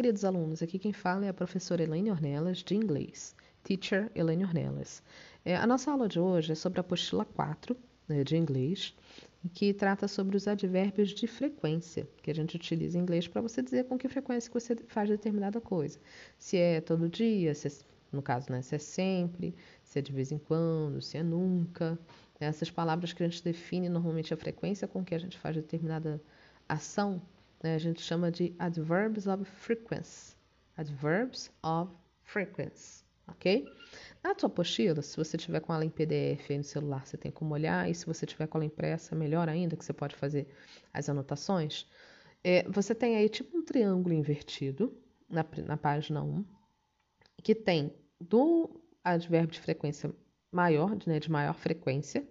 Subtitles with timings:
[0.00, 3.36] queridos alunos, aqui quem fala é a professora Elaine Ornelas, de inglês.
[3.62, 5.02] Teacher Elaine Ornelas.
[5.44, 7.76] É, a nossa aula de hoje é sobre a apostila 4
[8.08, 8.96] né, de inglês,
[9.52, 13.60] que trata sobre os advérbios de frequência, que a gente utiliza em inglês para você
[13.60, 15.98] dizer com que frequência você faz determinada coisa.
[16.38, 17.70] Se é todo dia, se é,
[18.10, 19.54] no caso, né, se é sempre,
[19.84, 21.98] se é de vez em quando, se é nunca.
[22.40, 26.18] Essas palavras que a gente define normalmente a frequência com que a gente faz determinada
[26.66, 27.20] ação,
[27.62, 30.34] né, a gente chama de adverbs of frequency.
[30.76, 31.92] Adverbs of
[32.22, 33.66] frequency, ok?
[34.22, 37.30] Na tua apostila, se você tiver com ela em PDF aí no celular, você tem
[37.30, 40.46] como olhar, e se você tiver com ela impressa, melhor ainda, que você pode fazer
[40.92, 41.86] as anotações.
[42.42, 44.96] É, você tem aí tipo um triângulo invertido
[45.28, 46.44] na, na página 1,
[47.42, 48.70] que tem do
[49.04, 50.12] advérbio de frequência
[50.52, 52.26] maior, né, de maior frequência,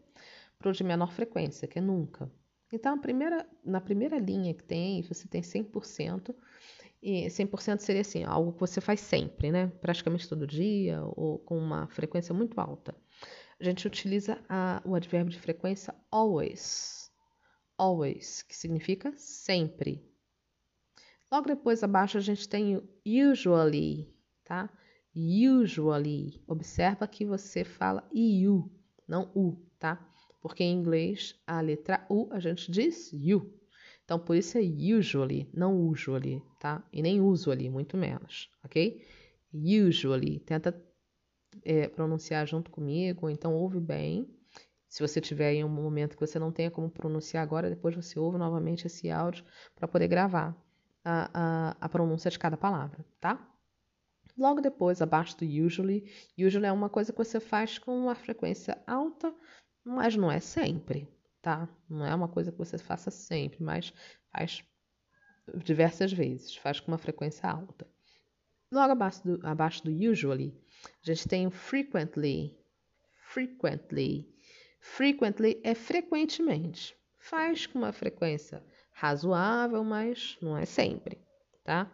[0.57, 2.29] para o de menor frequência, que é nunca.
[2.71, 6.35] Então, primeira, na primeira linha que tem, você tem 100%,
[7.01, 9.67] e 100% seria assim, algo que você faz sempre, né?
[9.81, 12.95] Praticamente todo dia ou com uma frequência muito alta.
[13.59, 17.11] A gente utiliza a, o advérbio de frequência always.
[17.77, 20.05] Always, que significa sempre.
[21.31, 24.69] Logo depois abaixo a gente tem o usually, tá?
[25.15, 26.43] Usually.
[26.47, 28.69] Observa que você fala you,
[29.07, 30.08] não u, tá?
[30.41, 33.53] Porque em inglês a letra u a gente diz you.
[34.03, 36.83] Então, por isso é usually, não usually, tá?
[36.91, 39.05] E nem usually, muito menos, ok?
[39.53, 40.39] Usually.
[40.39, 40.73] Tenta
[41.63, 44.27] é, pronunciar junto comigo, então ouve bem.
[44.87, 48.19] Se você tiver em um momento que você não tenha como pronunciar agora, depois você
[48.19, 50.57] ouve novamente esse áudio para poder gravar
[51.05, 51.29] a,
[51.71, 53.47] a, a pronúncia de cada palavra, tá?
[54.35, 58.81] Logo depois, abaixo do usually, usually é uma coisa que você faz com uma frequência
[58.87, 59.35] alta,
[59.83, 61.07] mas não é sempre,
[61.41, 61.67] tá?
[61.89, 63.93] Não é uma coisa que você faça sempre, mas
[64.31, 64.63] faz
[65.63, 67.87] diversas vezes, faz com uma frequência alta.
[68.71, 70.53] Logo abaixo do, abaixo do usually,
[71.03, 72.55] a gente tem o frequently.
[73.15, 74.31] Frequently.
[74.79, 76.95] Frequently é frequentemente.
[77.17, 81.17] Faz com uma frequência razoável, mas não é sempre,
[81.63, 81.91] tá?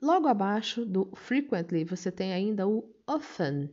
[0.00, 3.68] Logo abaixo do frequently, você tem ainda o often.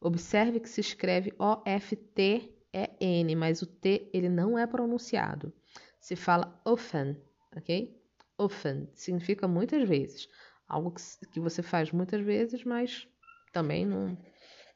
[0.00, 5.52] Observe que se escreve O-F-T é N, mas o T ele não é pronunciado.
[6.00, 7.20] Se fala often,
[7.56, 8.00] ok?
[8.38, 10.28] Often significa muitas vezes.
[10.68, 13.08] Algo que, que você faz muitas vezes, mas
[13.52, 14.16] também não,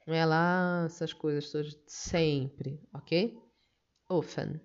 [0.06, 3.38] não é lá essas coisas todas sempre, ok?
[4.08, 4.60] Often.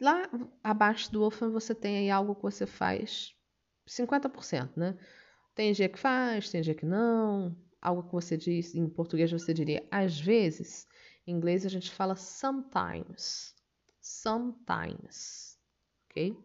[0.00, 0.28] Lá
[0.62, 3.34] abaixo do often você tem aí algo que você faz
[3.86, 4.96] 50%, né?
[5.54, 7.56] Tem dia que faz, tem dia que não.
[7.80, 10.86] Algo que você diz, em português você diria às vezes.
[11.26, 13.54] Em inglês a gente fala sometimes.
[14.00, 15.58] Sometimes.
[16.10, 16.36] Ok?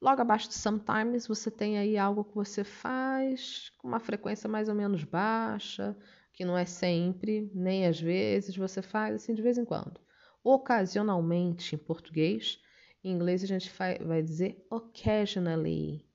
[0.00, 4.68] Logo abaixo de sometimes você tem aí algo que você faz com uma frequência mais
[4.68, 5.96] ou menos baixa,
[6.32, 10.00] que não é sempre, nem às vezes, você faz assim de vez em quando.
[10.42, 12.58] Ocasionalmente em português,
[13.04, 13.70] em inglês a gente
[14.02, 16.06] vai dizer occasionally.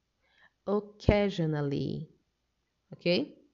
[0.65, 2.09] Occasionally.
[2.91, 3.44] Ok?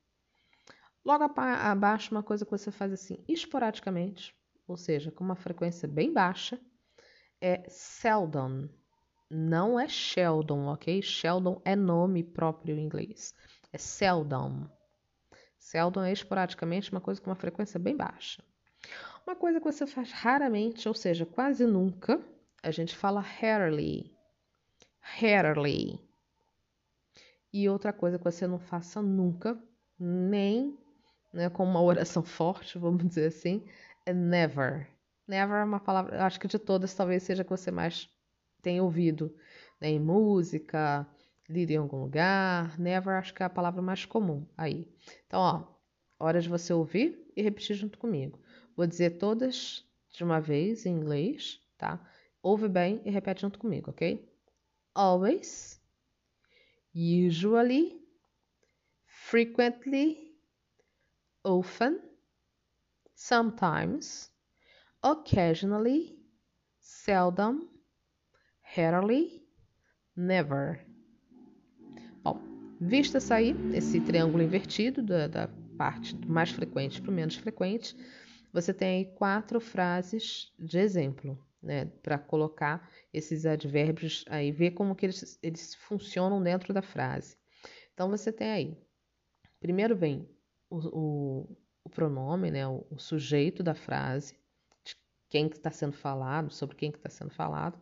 [1.04, 4.36] Logo abaixo, uma coisa que você faz assim esporadicamente,
[4.68, 6.60] ou seja, com uma frequência bem baixa,
[7.42, 8.70] é seldom.
[9.34, 11.02] Não é Sheldon, ok?
[11.02, 13.34] Sheldon é nome próprio em inglês.
[13.72, 14.70] É seldom.
[15.58, 18.44] Seldom é esporadicamente uma coisa com uma frequência bem baixa.
[19.26, 22.22] Uma coisa que você faz raramente, ou seja, quase nunca,
[22.62, 24.14] a gente fala rarely.
[25.00, 26.00] Rarely.
[27.54, 29.58] E outra coisa que você não faça nunca,
[29.98, 30.78] nem
[31.34, 33.64] né, com uma oração forte, vamos dizer assim,
[34.06, 34.88] é never.
[35.28, 38.10] Never é uma palavra, acho que de todas talvez seja que você mais
[38.62, 39.36] tem ouvido
[39.80, 41.08] né, em música,
[41.50, 42.78] lido em algum lugar.
[42.80, 44.88] Never acho que é a palavra mais comum aí.
[45.28, 45.64] Então, ó,
[46.20, 48.40] hora de você ouvir e repetir junto comigo.
[48.76, 52.00] Vou dizer todas de uma vez em inglês, tá?
[52.42, 54.28] Ouve bem e repete junto comigo, ok?
[54.94, 55.80] Always,
[56.94, 58.02] usually,
[59.06, 60.31] frequently,
[61.52, 62.00] often,
[63.14, 64.32] sometimes,
[65.04, 66.18] occasionally,
[66.80, 67.68] seldom,
[68.62, 69.44] rarely,
[70.16, 70.80] never.
[72.24, 72.40] Bom,
[72.80, 77.96] visto aí esse triângulo invertido da, da parte mais frequente para o menos frequente,
[78.54, 84.96] você tem aí quatro frases de exemplo, né, para colocar esses advérbios aí, ver como
[84.96, 87.38] que eles, eles funcionam dentro da frase.
[87.94, 88.78] Então você tem aí,
[89.60, 90.28] primeiro vem
[90.72, 94.34] o, o, o pronome, né, o, o, sujeito da frase,
[94.84, 94.96] de
[95.30, 97.80] quem está sendo falado, sobre quem está sendo falado.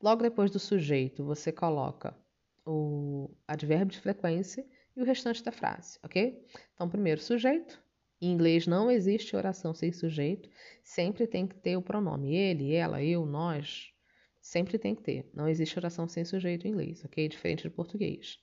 [0.00, 2.16] Logo depois do sujeito, você coloca
[2.64, 6.46] o advérbio de frequência e o restante da frase, ok?
[6.74, 7.82] Então, primeiro, sujeito.
[8.20, 10.50] Em inglês não existe oração sem sujeito,
[10.84, 13.94] sempre tem que ter o pronome ele, ela, eu, nós.
[14.42, 15.30] Sempre tem que ter.
[15.32, 17.26] Não existe oração sem sujeito em inglês, ok?
[17.28, 18.38] Diferente do português.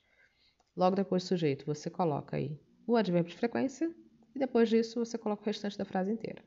[0.76, 2.58] Logo depois do sujeito, você coloca aí
[2.88, 3.94] o advérbio de frequência
[4.34, 6.42] e depois disso você coloca o restante da frase inteira.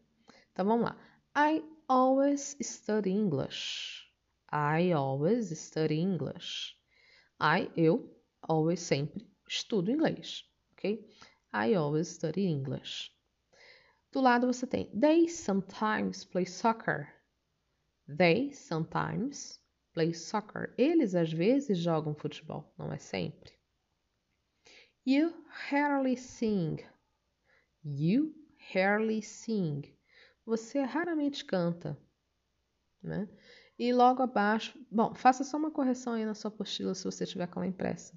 [0.51, 0.97] Então vamos lá.
[1.37, 4.09] I always study English.
[4.51, 6.75] I always study English.
[7.39, 10.43] I, eu, always, sempre, estudo inglês,
[10.73, 11.07] ok?
[11.53, 13.11] I always study English.
[14.11, 17.07] Do lado você tem They sometimes play soccer.
[18.17, 19.61] They sometimes
[19.93, 20.73] play soccer.
[20.77, 23.60] Eles às vezes jogam futebol, não é sempre.
[25.03, 25.33] You
[25.71, 26.77] rarely sing.
[27.83, 28.35] You
[28.71, 29.81] rarely sing.
[30.45, 31.97] Você raramente canta,
[33.01, 33.27] né?
[33.79, 37.47] E logo abaixo, bom, faça só uma correção aí na sua apostila se você tiver
[37.47, 38.15] com ela impressa.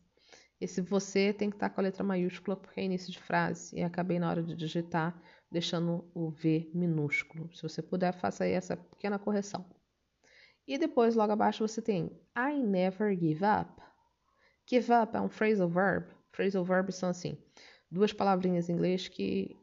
[0.61, 3.83] Esse você tem que estar com a letra maiúscula porque é início de frase e
[3.83, 5.19] acabei na hora de digitar
[5.51, 7.51] deixando o V minúsculo.
[7.57, 9.65] Se você puder, faça aí essa pequena correção.
[10.67, 13.83] E depois, logo abaixo, você tem I never give up.
[14.69, 17.39] Give up é um phrasal verb Phrasal verbs são assim,
[17.91, 19.57] duas palavrinhas em inglês que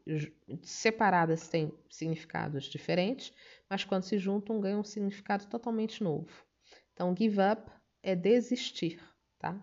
[0.63, 3.33] separadas têm significados diferentes,
[3.69, 6.31] mas quando se juntam ganham um significado totalmente novo.
[6.94, 7.69] Então, give up
[8.01, 9.00] é desistir,
[9.38, 9.62] tá?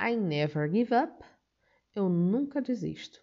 [0.00, 1.24] I never give up,
[1.94, 3.20] eu nunca desisto.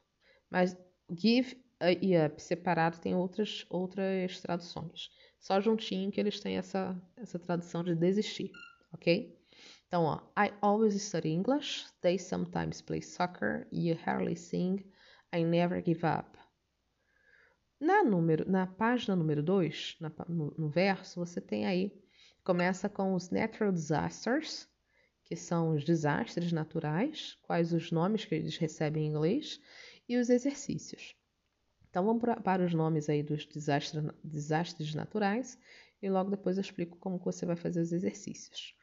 [0.50, 0.78] Mas
[1.10, 1.64] give
[2.02, 5.10] e up separado tem outras, outras traduções.
[5.40, 8.52] Só juntinho que eles têm essa, essa tradução de desistir,
[8.92, 9.38] ok?
[9.88, 14.84] Então, ó, I always study English, they sometimes play soccer, you hardly sing,
[15.32, 16.38] I never give up.
[17.80, 19.98] Na, número, na página número 2,
[20.28, 21.92] no, no verso, você tem aí,
[22.44, 24.68] começa com os natural disasters,
[25.24, 29.60] que são os desastres naturais, quais os nomes que eles recebem em inglês,
[30.08, 31.16] e os exercícios.
[31.90, 35.58] Então vamos para os nomes aí dos desastres, desastres naturais
[36.02, 38.76] e logo depois eu explico como você vai fazer os exercícios.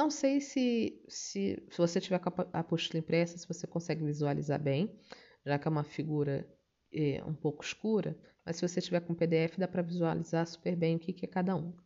[0.00, 4.58] Não sei se, se, se você tiver com a apostila impressa, se você consegue visualizar
[4.58, 4.98] bem,
[5.44, 6.50] já que é uma figura
[6.90, 10.96] é, um pouco escura, mas se você tiver com PDF dá para visualizar super bem
[10.96, 11.76] o que, que é cada um.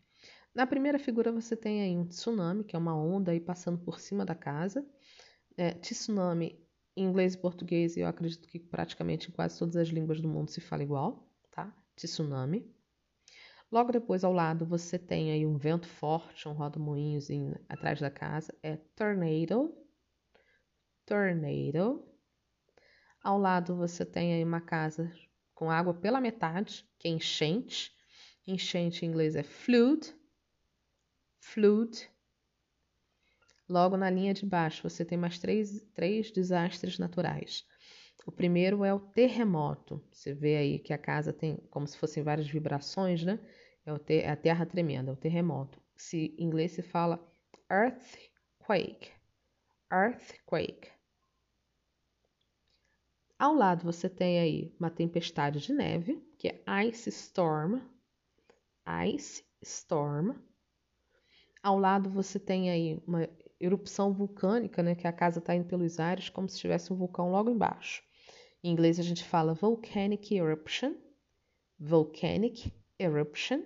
[0.55, 3.99] Na primeira figura você tem aí um tsunami, que é uma onda aí passando por
[3.99, 4.87] cima da casa.
[5.57, 6.65] É, tsunami
[6.97, 10.53] em inglês e português, eu acredito que praticamente em quase todas as línguas do mundo
[10.53, 11.77] se fala igual, tá?
[11.97, 12.73] Tsunami.
[13.71, 17.29] Logo depois, ao lado, você tem aí um vento forte, um roda-moinhos
[17.69, 18.55] atrás da casa.
[18.63, 19.75] É tornado.
[21.05, 22.05] Tornado.
[23.23, 25.13] Ao lado, você tem aí uma casa
[25.55, 27.93] com água pela metade, que é enchente.
[28.47, 30.15] Enchente em inglês é flood.
[31.41, 32.11] Flood.
[33.69, 37.67] Logo na linha de baixo, você tem mais três, três desastres naturais.
[38.27, 40.03] O primeiro é o terremoto.
[40.11, 43.39] Você vê aí que a casa tem como se fossem várias vibrações, né?
[43.87, 45.81] É, é a terra tremenda, é o terremoto.
[45.97, 47.23] Se, em inglês se fala
[47.71, 49.11] earthquake.
[49.93, 50.89] Earthquake.
[53.39, 57.81] Ao lado você tem aí uma tempestade de neve, que é ice storm.
[59.07, 60.35] Ice storm.
[61.63, 63.29] Ao lado você tem aí uma
[63.61, 67.31] erupção vulcânica, né, que a casa está indo pelos ares como se tivesse um vulcão
[67.31, 68.03] logo embaixo.
[68.63, 70.95] Em inglês a gente fala volcanic eruption.
[71.79, 73.63] Volcanic eruption.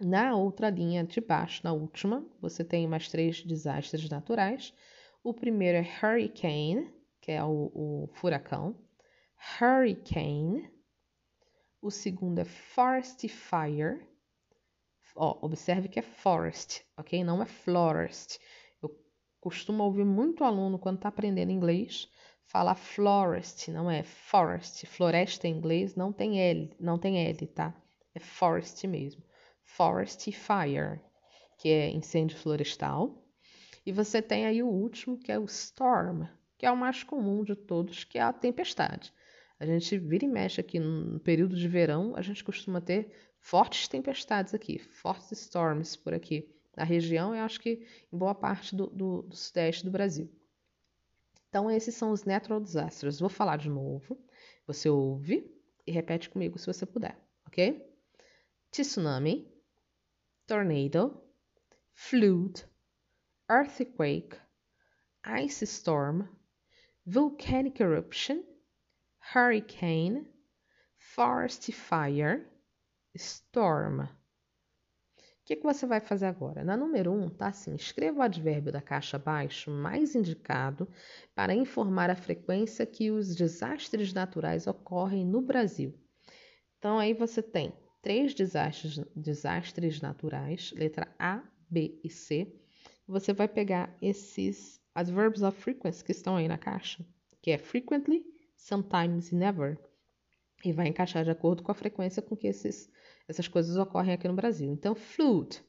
[0.00, 4.74] Na outra linha de baixo, na última, você tem mais três desastres naturais.
[5.22, 8.76] O primeiro é hurricane, que é o, o furacão.
[9.60, 10.68] Hurricane.
[11.80, 14.00] O segundo é forest fire.
[15.14, 17.22] Ó, observe que é forest, ok?
[17.22, 18.38] Não é florist.
[18.82, 18.90] Eu
[19.40, 22.08] costumo ouvir muito aluno quando está aprendendo inglês
[22.46, 24.86] falar florist, não é forest.
[24.86, 27.74] Floresta em inglês não tem L, não tem L, tá?
[28.14, 29.22] É forest mesmo
[29.64, 31.00] forest fire,
[31.58, 33.22] que é incêndio florestal.
[33.84, 37.42] E você tem aí o último, que é o storm, que é o mais comum
[37.42, 39.12] de todos, que é a tempestade.
[39.58, 43.12] A gente vira e mexe aqui no período de verão, a gente costuma ter
[43.44, 48.74] fortes tempestades aqui, fortes storms por aqui na região e acho que em boa parte
[48.74, 50.32] do, do, do sudeste do Brasil.
[51.50, 53.20] Então, esses são os natural disasters.
[53.20, 54.18] Vou falar de novo.
[54.66, 55.54] Você ouve
[55.86, 57.86] e repete comigo se você puder, ok?
[58.70, 59.46] Tsunami,
[60.46, 61.22] tornado,
[61.92, 62.64] flood,
[63.50, 64.38] earthquake,
[65.44, 66.22] ice storm,
[67.04, 68.42] volcanic eruption,
[69.34, 70.26] hurricane,
[70.96, 72.53] forest fire,
[73.14, 74.00] storm.
[74.00, 76.64] O que, que você vai fazer agora?
[76.64, 80.88] Na número 1, um, tá assim: escreva o advérbio da caixa abaixo mais indicado
[81.34, 85.94] para informar a frequência que os desastres naturais ocorrem no Brasil.
[86.78, 92.54] Então, aí você tem três desastres, desastres naturais, letra A, B e C.
[93.06, 97.04] Você vai pegar esses adverbs of frequency que estão aí na caixa,
[97.42, 98.24] que é frequently,
[98.56, 99.78] sometimes e never,
[100.64, 102.90] e vai encaixar de acordo com a frequência com que esses,
[103.28, 104.70] essas coisas ocorrem aqui no Brasil.
[104.70, 105.62] Então, flood,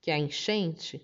[0.00, 1.00] que é a enchente,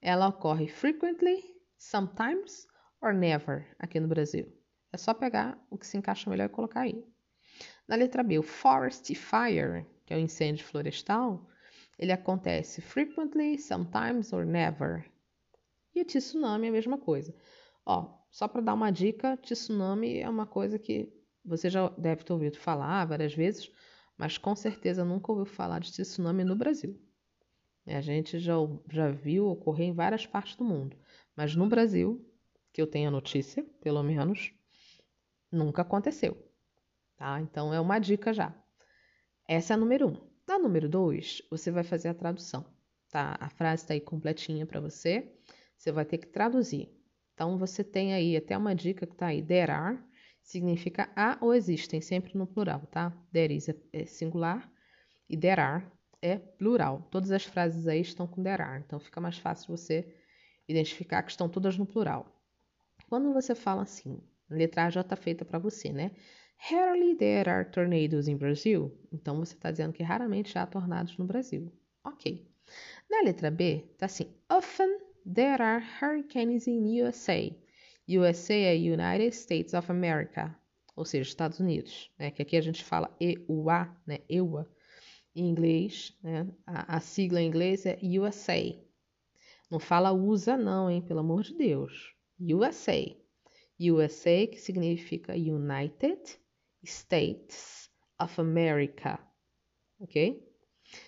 [0.00, 1.42] ela ocorre frequently,
[1.76, 2.66] sometimes
[3.00, 4.52] or never aqui no Brasil.
[4.92, 7.04] É só pegar o que se encaixa melhor e colocar aí.
[7.86, 11.46] Na letra B, o forest fire, que é o incêndio florestal,
[11.98, 15.04] ele acontece frequently, sometimes or never.
[15.94, 17.34] E o tsunami é a mesma coisa.
[17.84, 21.12] Ó, só para dar uma dica, tsunami é uma coisa que
[21.44, 23.70] você já deve ter ouvido falar várias vezes,
[24.20, 26.94] mas com certeza nunca ouviu falar de tsunami no Brasil.
[27.86, 28.52] A gente já,
[28.92, 30.94] já viu ocorrer em várias partes do mundo,
[31.34, 32.22] mas no Brasil,
[32.70, 34.52] que eu tenha notícia, pelo menos,
[35.50, 36.36] nunca aconteceu.
[37.16, 37.40] Tá?
[37.40, 38.54] Então é uma dica já.
[39.48, 40.30] Essa é a número um.
[40.46, 42.66] Na número dois, você vai fazer a tradução.
[43.08, 43.38] Tá?
[43.40, 45.34] A frase está aí completinha para você.
[45.78, 46.94] Você vai ter que traduzir.
[47.32, 49.42] Então você tem aí até uma dica que está aí.
[49.42, 49.98] There are
[50.42, 53.12] significa há ou existem, sempre no plural, tá?
[53.32, 54.70] There is é singular
[55.28, 55.86] e there are
[56.22, 57.08] é plural.
[57.10, 60.14] Todas as frases aí estão com there are, então fica mais fácil você
[60.68, 62.26] identificar que estão todas no plural.
[63.08, 64.20] Quando você fala assim,
[64.50, 66.12] a letra A já está feita para você, né?
[66.58, 68.92] Rarely there are tornadoes in Brazil.
[69.10, 71.72] Então você está dizendo que raramente há tornados no Brasil.
[72.04, 72.46] Ok.
[73.10, 77.50] Na letra B, está assim: Often there are hurricanes in USA.
[78.08, 80.56] USA é United States of America,
[80.96, 82.30] ou seja, Estados Unidos, né?
[82.30, 84.18] Que aqui a gente fala EUA, né?
[84.28, 84.70] EUA.
[85.34, 86.48] Em inglês, né?
[86.66, 88.76] A, a sigla em inglês é USA.
[89.70, 91.00] Não fala USA não, hein?
[91.00, 92.14] Pelo amor de Deus.
[92.40, 93.16] USA.
[93.80, 96.38] USA que significa United
[96.84, 97.88] States
[98.20, 99.18] of America.
[99.98, 100.46] Ok?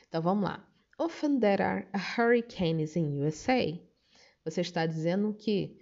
[0.08, 0.66] Então vamos lá.
[0.98, 3.78] Often there are hurricanes in USA.
[4.44, 5.81] Você está dizendo que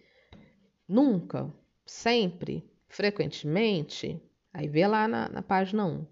[0.91, 1.53] nunca,
[1.87, 4.21] sempre, frequentemente,
[4.53, 6.05] aí vê lá na, na página 1,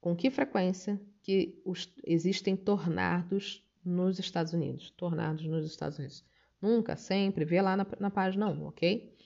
[0.00, 6.24] com que frequência que os, existem tornados nos Estados Unidos, tornados nos Estados Unidos.
[6.60, 9.16] Nunca, sempre, vê lá na, na página 1, ok?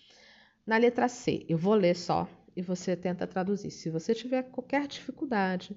[0.66, 3.70] Na letra C, eu vou ler só e você tenta traduzir.
[3.70, 5.76] Se você tiver qualquer dificuldade,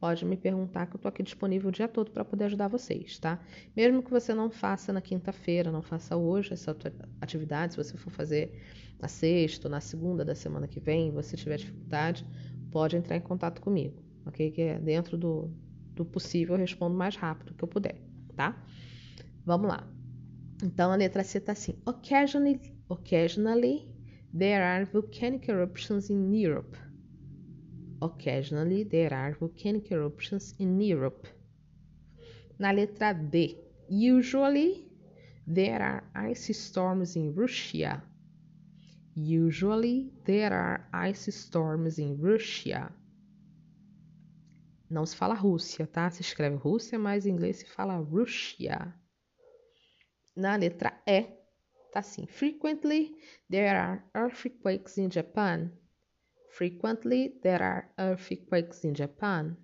[0.00, 3.18] pode me perguntar que eu estou aqui disponível o dia todo para poder ajudar vocês,
[3.18, 3.38] tá?
[3.76, 6.74] Mesmo que você não faça na quinta-feira, não faça hoje essa
[7.20, 8.62] atividade, se você for fazer
[8.98, 12.26] na sexta ou na segunda da semana que vem, você tiver dificuldade,
[12.70, 14.50] pode entrar em contato comigo, ok?
[14.50, 15.50] Que é dentro do,
[15.94, 18.00] do possível eu respondo mais rápido que eu puder,
[18.34, 18.56] tá?
[19.44, 19.86] Vamos lá.
[20.62, 23.86] Então a letra C está assim: occasionally, occasionally
[24.36, 26.76] there are volcanic eruptions in Europe.
[28.02, 31.26] Occasionally, there are volcanic eruptions in Europe.
[32.58, 33.56] Na letra D,
[33.88, 34.86] usually
[35.46, 38.02] there are ice storms in Russia.
[39.14, 42.90] Usually there are ice storms in Russia.
[44.88, 46.10] Não se fala Rússia, tá?
[46.10, 48.94] Se escreve Rússia, mas em inglês se fala Russia.
[50.34, 51.22] Na letra E,
[51.92, 53.14] tá assim: Frequently
[53.48, 55.70] there are earthquakes in Japan.
[56.50, 59.56] Frequently there are earthquakes in Japan.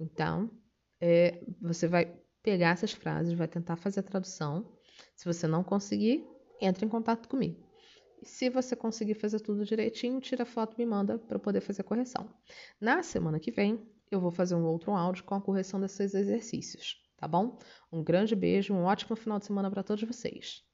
[0.00, 0.50] Então,
[1.00, 4.72] é, você vai pegar essas frases, vai tentar fazer a tradução.
[5.14, 6.26] Se você não conseguir,
[6.60, 7.68] entre em contato comigo.
[8.22, 11.82] Se você conseguir fazer tudo direitinho, tira foto e me manda para eu poder fazer
[11.82, 12.28] a correção.
[12.80, 16.96] Na semana que vem, eu vou fazer um outro áudio com a correção desses exercícios,
[17.16, 17.58] tá bom?
[17.92, 20.67] Um grande beijo, um ótimo final de semana para todos vocês.